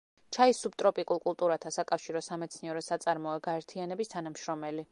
[0.35, 4.87] ჩაის სუბტროპიკულ კულტურათა საკავშირო სამეცნიერო-საწარმოო გაერთიანების თანამშრომელი.